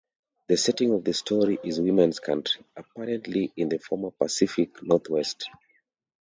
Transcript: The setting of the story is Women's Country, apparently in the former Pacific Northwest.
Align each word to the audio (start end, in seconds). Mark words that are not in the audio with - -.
The 0.47 0.57
setting 0.57 0.95
of 0.95 1.03
the 1.03 1.13
story 1.13 1.59
is 1.63 1.79
Women's 1.79 2.19
Country, 2.19 2.65
apparently 2.75 3.53
in 3.55 3.69
the 3.69 3.77
former 3.77 4.09
Pacific 4.09 4.81
Northwest. 4.81 5.47